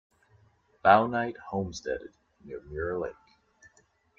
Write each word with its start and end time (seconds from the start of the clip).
Bouknight, 0.83 1.37
homesteaded 1.51 2.11
near 2.43 2.59
Mirror 2.63 2.97
Lake. 3.01 3.37